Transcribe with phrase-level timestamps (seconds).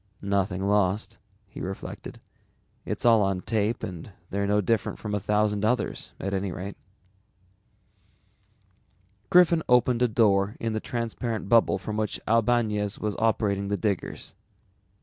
[0.23, 2.19] Nothing lost, he reflected.
[2.85, 6.75] It's all on tape and they're no different from a thousand others at any rate.
[9.29, 14.33] Griffin opened a door in the transparent bubble from which Albañez was operating the diggers.